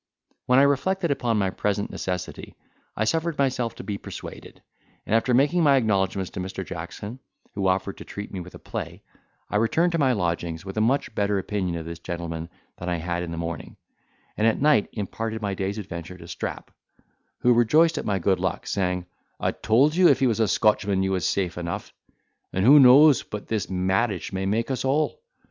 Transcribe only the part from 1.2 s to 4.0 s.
my present necessity, I suffered myself to be